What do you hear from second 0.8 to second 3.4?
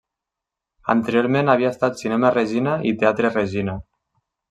Anteriorment havia estat Cinema Regina i Teatre